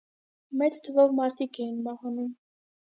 [0.61, 2.35] Մեծ թվով մարդիկ էին մահանում։